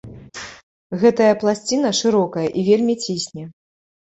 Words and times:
Гэтая 1.03 1.27
пласціна 1.45 1.89
шырокая 1.99 2.47
і 2.63 2.67
вельмі 2.71 2.95
цісне. 3.05 3.43